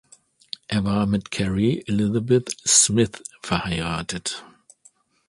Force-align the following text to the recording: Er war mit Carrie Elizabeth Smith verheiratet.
Er 0.67 0.83
war 0.83 1.05
mit 1.05 1.29
Carrie 1.29 1.83
Elizabeth 1.85 2.57
Smith 2.65 3.21
verheiratet. 3.43 4.43